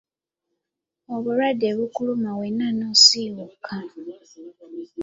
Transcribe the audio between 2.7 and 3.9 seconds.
n'osiiwuuka.